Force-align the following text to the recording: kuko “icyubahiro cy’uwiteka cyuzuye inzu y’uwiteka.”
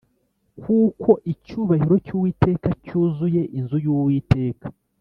kuko 0.61 1.09
“icyubahiro 1.31 1.95
cy’uwiteka 2.05 2.69
cyuzuye 2.85 3.41
inzu 3.57 3.77
y’uwiteka.” 3.85 4.65